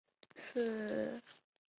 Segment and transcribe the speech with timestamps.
[0.01, 1.21] 贵州可以指